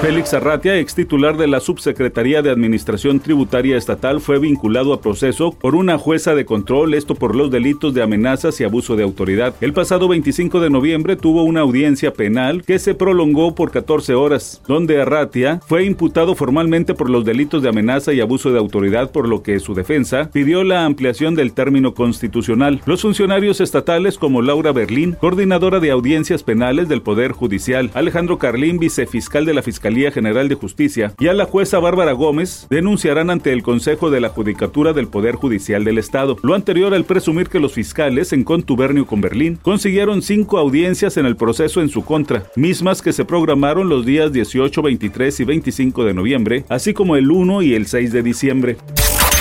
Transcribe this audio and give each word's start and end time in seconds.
Félix 0.00 0.32
Arratia, 0.32 0.78
ex 0.78 0.94
titular 0.94 1.36
de 1.36 1.46
la 1.46 1.60
Subsecretaría 1.60 2.40
de 2.40 2.50
Administración 2.50 3.20
Tributaria 3.20 3.76
Estatal, 3.76 4.22
fue 4.22 4.38
vinculado 4.38 4.94
a 4.94 5.02
proceso 5.02 5.52
por 5.52 5.74
una 5.74 5.98
jueza 5.98 6.34
de 6.34 6.46
control, 6.46 6.94
esto 6.94 7.14
por 7.14 7.36
los 7.36 7.50
delitos 7.50 7.92
de 7.92 8.02
amenazas 8.02 8.58
y 8.58 8.64
abuso 8.64 8.96
de 8.96 9.02
autoridad. 9.02 9.54
El 9.60 9.74
pasado 9.74 10.08
25 10.08 10.58
de 10.60 10.70
noviembre 10.70 11.16
tuvo 11.16 11.42
una 11.42 11.60
audiencia 11.60 12.14
penal 12.14 12.62
que 12.62 12.78
se 12.78 12.94
prolongó 12.94 13.54
por 13.54 13.72
14 13.72 14.14
horas, 14.14 14.62
donde 14.66 15.02
Arratia 15.02 15.60
fue 15.66 15.84
imputado 15.84 16.34
formalmente 16.34 16.94
por 16.94 17.10
los 17.10 17.26
delitos 17.26 17.62
de 17.62 17.68
amenaza 17.68 18.14
y 18.14 18.22
abuso 18.22 18.52
de 18.52 18.58
autoridad, 18.58 19.10
por 19.10 19.28
lo 19.28 19.42
que 19.42 19.60
su 19.60 19.74
defensa 19.74 20.30
pidió 20.32 20.64
la 20.64 20.86
ampliación 20.86 21.34
del 21.34 21.52
término 21.52 21.92
constitucional. 21.92 22.80
Los 22.86 23.02
funcionarios 23.02 23.60
estatales 23.60 24.16
como 24.16 24.40
Laura 24.40 24.72
Berlín, 24.72 25.14
coordinadora 25.20 25.78
de 25.78 25.90
audiencias 25.90 26.42
penales 26.42 26.88
del 26.88 27.02
Poder 27.02 27.32
Judicial, 27.32 27.90
Alejandro 27.92 28.38
Carlín, 28.38 28.78
vicefiscal 28.78 29.44
de 29.44 29.52
la 29.52 29.60
Fiscalía, 29.60 29.89
General 30.10 30.48
de 30.48 30.54
Justicia 30.54 31.12
y 31.18 31.28
a 31.28 31.34
la 31.34 31.44
jueza 31.44 31.78
Bárbara 31.78 32.12
Gómez 32.12 32.66
denunciarán 32.70 33.30
ante 33.30 33.52
el 33.52 33.62
Consejo 33.62 34.10
de 34.10 34.20
la 34.20 34.28
Judicatura 34.28 34.92
del 34.92 35.08
Poder 35.08 35.34
Judicial 35.34 35.84
del 35.84 35.98
Estado. 35.98 36.36
Lo 36.42 36.54
anterior 36.54 36.94
al 36.94 37.04
presumir 37.04 37.48
que 37.48 37.60
los 37.60 37.72
fiscales, 37.72 38.32
en 38.32 38.44
contubernio 38.44 39.06
con 39.06 39.20
Berlín, 39.20 39.58
consiguieron 39.60 40.22
cinco 40.22 40.58
audiencias 40.58 41.16
en 41.16 41.26
el 41.26 41.36
proceso 41.36 41.80
en 41.80 41.88
su 41.88 42.04
contra, 42.04 42.44
mismas 42.56 43.02
que 43.02 43.12
se 43.12 43.24
programaron 43.24 43.88
los 43.88 44.06
días 44.06 44.32
18, 44.32 44.82
23 44.82 45.40
y 45.40 45.44
25 45.44 46.04
de 46.04 46.14
noviembre, 46.14 46.64
así 46.68 46.94
como 46.94 47.16
el 47.16 47.30
1 47.30 47.62
y 47.62 47.74
el 47.74 47.86
6 47.86 48.12
de 48.12 48.22
diciembre 48.22 48.76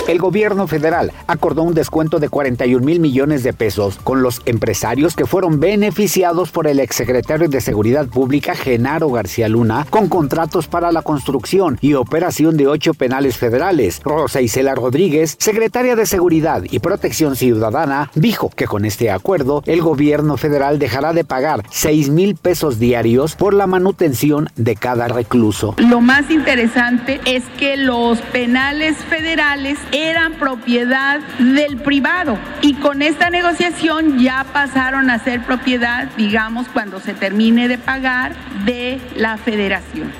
el 0.09 0.18
gobierno 0.18 0.66
federal 0.66 1.12
acordó 1.27 1.62
un 1.62 1.76
descuento 1.76 2.17
de 2.17 2.30
41 2.30 2.84
mil 2.84 3.00
millones 3.00 3.44
de 3.44 3.54
pesos 3.54 4.00
con 4.04 4.23
los 4.23 4.41
empresarios 4.45 5.16
que 5.16 5.28
fueron 5.28 5.59
beneficiados 5.59 6.50
por 6.50 6.66
el 6.66 6.80
exsecretario 6.80 7.47
de 7.47 7.61
Seguridad 7.61 8.08
Pública, 8.08 8.56
Genaro 8.56 9.11
García 9.11 9.48
Luna, 9.48 9.86
con 9.92 10.09
contratos 10.09 10.67
para 10.67 10.92
la 10.92 11.03
construcción 11.03 11.78
y 11.81 11.94
operación 11.94 12.58
de 12.58 12.66
ocho 12.66 12.95
penales 12.95 13.38
federales. 13.38 14.02
Rosa 14.03 14.42
Isela 14.42 14.73
Rodríguez, 14.73 15.36
secretaria 15.38 15.95
de 15.95 16.08
Seguridad 16.08 16.64
y 16.64 16.80
Protección 16.80 17.36
Ciudadana, 17.36 18.09
dijo 18.16 18.50
que 18.50 18.66
con 18.66 18.86
este 18.86 19.11
acuerdo 19.11 19.61
el 19.67 19.81
gobierno 19.81 20.38
federal 20.38 20.80
dejará 20.80 21.14
de 21.14 21.23
pagar 21.23 21.61
6 21.70 22.09
mil 22.09 22.36
pesos 22.36 22.80
diarios 22.80 23.36
por 23.36 23.53
la 23.53 23.67
manutención 23.67 24.50
de 24.55 24.76
cada 24.76 25.08
recluso. 25.08 25.76
Lo 25.78 26.02
más 26.02 26.31
interesante 26.31 27.22
es 27.26 27.44
que 27.59 27.78
los 27.78 28.20
penales 28.22 28.98
federales 28.98 29.78
eran 30.08 30.33
propiedad 30.33 31.19
del 31.38 31.78
privado 31.78 32.38
y 32.61 32.75
con 32.75 33.02
esta 33.02 33.30
negociación 33.30 34.19
ya 34.19 34.45
pasaron 34.52 35.09
a 35.09 35.19
ser 35.19 35.44
propiedad, 35.45 36.09
digamos, 36.17 36.67
cuando 36.69 37.00
se 37.00 37.14
termine 37.14 37.67
de 37.67 37.78
pagar 37.78 38.36
de 38.66 39.00
la 39.16 39.38
federación. 39.38 40.11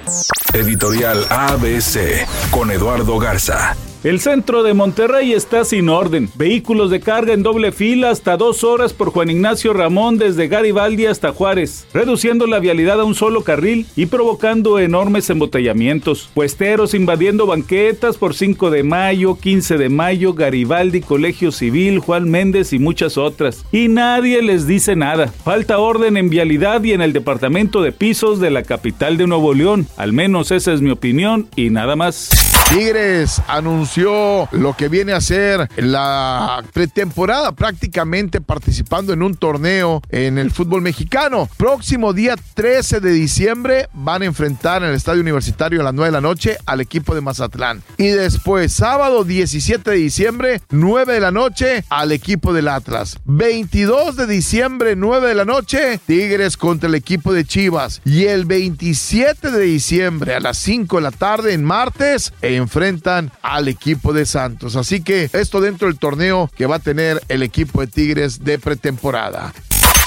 Editorial 0.53 1.25
ABC 1.30 2.25
con 2.52 2.72
Eduardo 2.72 3.19
Garza. 3.19 3.75
El 4.02 4.22
centro 4.22 4.64
de 4.64 4.73
Monterrey 4.73 5.33
está 5.33 5.66
sin 5.66 5.89
orden. 5.89 6.30
Vehículos 6.36 6.89
de 6.89 7.02
carga 7.02 7.33
en 7.33 7.44
doble 7.44 7.73
fila 7.73 8.11
hasta 8.11 8.38
dos 8.38 8.64
horas 8.64 8.94
por 8.94 9.09
Juan 9.09 9.30
Ignacio 9.30 9.73
Ramón 9.73 10.17
desde 10.17 10.47
Garibaldi 10.47 11.06
hasta 11.06 11.33
Juárez, 11.33 11.86
reduciendo 11.94 12.47
la 12.47 12.59
vialidad 12.59 13.02
a 13.02 13.03
un 13.03 13.14
solo 13.14 13.44
carril 13.44 13.88
y 13.97 14.06
provocando 14.06 14.80
enormes 14.80 15.30
embotellamientos. 15.30 16.30
Puesteros 16.33 16.94
invadiendo 16.94 17.45
banquetas 17.45 18.16
por 18.16 18.36
5 18.36 18.69
de 18.69 18.83
mayo, 18.83 19.36
15 19.36 19.78
de 19.78 19.89
mayo, 19.89 20.34
Garibaldi, 20.34 21.02
Colegio 21.02 21.52
Civil, 21.52 22.00
Juan 22.00 22.31
Méndez 22.31 22.72
y 22.72 22.80
muchas 22.80 23.17
otras. 23.17 23.66
Y 23.69 23.89
nadie 23.89 24.41
les 24.41 24.66
dice 24.66 24.95
nada. 24.95 25.28
Falta 25.28 25.78
orden 25.78 26.16
en 26.16 26.30
vialidad 26.30 26.81
y 26.86 26.94
en 26.94 27.02
el 27.02 27.11
departamento 27.11 27.81
de 27.81 27.91
pisos 27.91 28.40
de 28.40 28.50
la 28.50 28.63
capital 28.63 29.18
de 29.18 29.28
Nuevo 29.28 29.53
León. 29.53 29.88
Al 29.97 30.13
menos 30.13 30.52
esa 30.52 30.72
es 30.72 30.79
mi 30.79 30.90
opinión 30.90 31.50
y 31.57 31.69
nada 31.69 31.97
más. 31.97 32.29
Tigres 32.69 33.41
anunció 33.47 33.88
lo 33.97 34.75
que 34.77 34.88
viene 34.88 35.13
a 35.13 35.22
ser 35.22 35.67
la 35.77 36.63
pretemporada, 36.73 37.51
prácticamente 37.51 38.39
participando 38.39 39.13
en 39.13 39.23
un 39.23 39.35
torneo 39.35 40.01
en 40.09 40.38
el 40.38 40.51
fútbol 40.51 40.81
mexicano. 40.81 41.50
Próximo 41.57 42.13
día 42.13 42.35
13 42.53 42.99
de 42.99 43.11
diciembre 43.11 43.89
van 43.94 44.22
a 44.22 44.25
enfrentar 44.25 44.83
en 44.83 44.89
el 44.89 44.95
Estadio 44.95 45.22
Universitario 45.22 45.81
a 45.81 45.83
las 45.83 45.94
9 45.94 46.09
de 46.09 46.11
la 46.11 46.22
noche 46.22 46.57
al 46.66 46.81
equipo 46.81 47.16
de 47.16 47.22
Mazatlán. 47.22 47.81
Y 47.97 48.07
después, 48.07 48.73
sábado 48.73 49.23
17 49.23 49.89
de 49.89 49.97
diciembre, 49.97 50.61
9 50.69 51.13
de 51.13 51.19
la 51.19 51.31
noche, 51.31 51.83
al 51.89 52.11
equipo 52.11 52.53
del 52.53 52.67
Atlas. 52.67 53.17
22 53.25 54.16
de 54.16 54.28
diciembre, 54.28 54.95
9 54.95 55.28
de 55.28 55.35
la 55.35 55.45
noche, 55.45 55.99
Tigres 56.05 56.57
contra 56.57 56.88
el 56.88 56.95
equipo 56.95 57.33
de 57.33 57.45
Chivas. 57.45 58.01
Y 58.05 58.25
el 58.25 58.45
27 58.45 59.51
de 59.51 59.61
diciembre 59.61 60.35
a 60.35 60.39
las 60.39 60.57
5 60.57 60.97
de 60.97 61.01
la 61.01 61.11
tarde, 61.11 61.53
en 61.53 61.63
martes, 61.63 62.33
en 62.41 62.69
enfrentan 62.69 63.31
al 63.41 63.67
equipo 63.79 64.12
de 64.12 64.25
Santos. 64.25 64.75
Así 64.75 65.01
que 65.01 65.29
esto 65.31 65.62
dentro 65.62 65.88
del 65.88 65.97
torneo 65.97 66.50
que 66.56 66.66
va 66.66 66.75
a 66.75 66.79
tener 66.79 67.22
el 67.29 67.44
equipo 67.44 67.79
de 67.79 67.88
Tigres 67.88 68.44
de 68.44 68.59
pretemporada. 68.59 69.53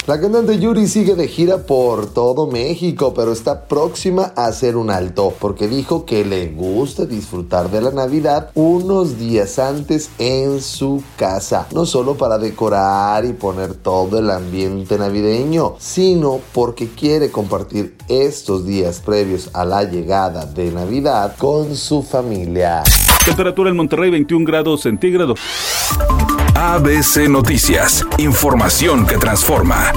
La 0.05 0.19
cantante 0.19 0.59
Yuri 0.59 0.85
sigue 0.89 1.15
de 1.15 1.29
gira 1.29 1.59
por 1.59 2.07
todo 2.07 2.45
México, 2.45 3.13
pero 3.13 3.31
está 3.31 3.69
próxima 3.69 4.33
a 4.35 4.47
hacer 4.47 4.75
un 4.75 4.89
alto, 4.89 5.33
porque 5.39 5.69
dijo 5.69 6.05
que 6.05 6.25
le 6.25 6.47
gusta 6.47 7.05
disfrutar 7.05 7.71
de 7.71 7.79
la 7.79 7.91
Navidad 7.91 8.51
unos 8.53 9.17
días 9.17 9.59
antes 9.59 10.09
en 10.19 10.59
su 10.59 11.01
casa, 11.15 11.67
no 11.73 11.85
solo 11.85 12.15
para 12.15 12.37
decorar 12.37 13.23
y 13.23 13.31
poner 13.31 13.75
todo 13.75 14.19
el 14.19 14.29
ambiente 14.29 14.97
navideño, 14.97 15.75
sino 15.79 16.41
porque 16.51 16.89
quiere 16.89 17.31
compartir 17.31 17.95
estos 18.09 18.65
días 18.65 18.99
previos 18.99 19.51
a 19.53 19.63
la 19.63 19.85
llegada 19.85 20.45
de 20.45 20.69
Navidad 20.69 21.37
con 21.37 21.77
su 21.77 22.03
familia. 22.03 22.83
Temperatura 23.25 23.69
en 23.69 23.77
Monterrey 23.77 24.09
21 24.09 24.45
grados 24.45 24.81
centígrados. 24.81 25.39
ABC 26.55 27.29
Noticias, 27.29 28.05
información 28.17 29.07
que 29.07 29.17
transforma. 29.17 29.93